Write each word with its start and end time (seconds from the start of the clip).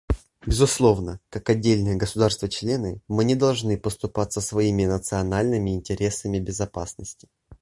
Безусловно, 0.43 1.19
как 1.29 1.51
отдельные 1.51 1.95
государства-члены, 1.95 3.01
мы 3.07 3.23
не 3.23 3.35
должны 3.35 3.77
поступаться 3.77 4.41
своими 4.41 4.85
национальными 4.85 5.75
интересами 5.75 6.39
безопасности. 6.39 7.29